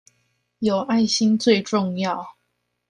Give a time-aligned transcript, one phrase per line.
[0.57, 2.35] 有愛心最重要